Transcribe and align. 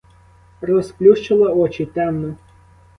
Розплющила 0.61 1.49
очі— 1.53 1.85
темно. 1.95 2.35